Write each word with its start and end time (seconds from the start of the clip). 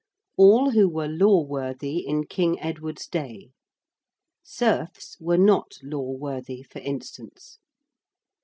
'All 0.35 0.71
who 0.71 0.89
were 0.89 1.07
law 1.07 1.43
worthy 1.43 1.99
in 1.99 2.23
King 2.25 2.59
Edward's 2.59 3.05
day.' 3.05 3.51
Serfs 4.41 5.15
were 5.19 5.37
not 5.37 5.73
law 5.83 6.09
worthy, 6.13 6.63
for 6.63 6.79
instance. 6.79 7.59